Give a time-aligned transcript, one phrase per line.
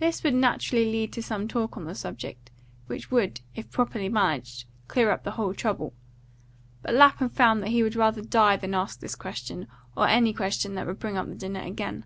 [0.00, 2.50] This would naturally lead to some talk on the subject,
[2.88, 5.94] which would, if properly managed, clear up the whole trouble.
[6.82, 9.66] But Lapham found that he would rather die than ask this question,
[9.96, 12.04] or any question that would bring up the dinner again.